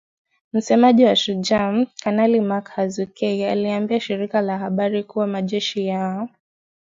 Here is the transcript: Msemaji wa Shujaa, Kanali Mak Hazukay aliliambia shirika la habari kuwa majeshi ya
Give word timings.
Msemaji 0.53 1.05
wa 1.05 1.15
Shujaa, 1.15 1.85
Kanali 2.03 2.41
Mak 2.41 2.67
Hazukay 2.69 3.45
aliliambia 3.47 3.99
shirika 3.99 4.41
la 4.41 4.57
habari 4.57 5.03
kuwa 5.03 5.27
majeshi 5.27 5.85
ya 5.87 6.27